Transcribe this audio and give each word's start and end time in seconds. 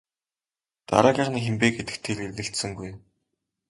Дараагийнх 0.87 1.31
нь 1.33 1.43
хэн 1.45 1.55
бэ 1.61 1.67
гэдэгт 1.75 2.01
тэр 2.05 2.17
эргэлзсэнгүй. 2.25 2.91